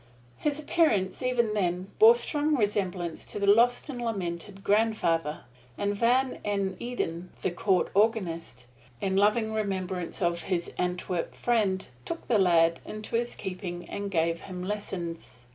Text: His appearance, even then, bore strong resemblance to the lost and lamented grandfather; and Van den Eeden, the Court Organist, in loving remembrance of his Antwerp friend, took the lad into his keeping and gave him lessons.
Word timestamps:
His 0.37 0.59
appearance, 0.59 1.21
even 1.21 1.53
then, 1.53 1.91
bore 1.99 2.15
strong 2.15 2.55
resemblance 2.55 3.23
to 3.25 3.37
the 3.39 3.45
lost 3.53 3.87
and 3.87 4.01
lamented 4.03 4.63
grandfather; 4.63 5.41
and 5.77 5.95
Van 5.95 6.39
den 6.43 6.75
Eeden, 6.79 7.29
the 7.43 7.51
Court 7.51 7.91
Organist, 7.93 8.65
in 8.99 9.15
loving 9.15 9.53
remembrance 9.53 10.19
of 10.19 10.41
his 10.45 10.71
Antwerp 10.79 11.35
friend, 11.35 11.87
took 12.03 12.27
the 12.27 12.39
lad 12.39 12.79
into 12.83 13.15
his 13.15 13.35
keeping 13.35 13.87
and 13.91 14.09
gave 14.09 14.41
him 14.41 14.63
lessons. 14.63 15.45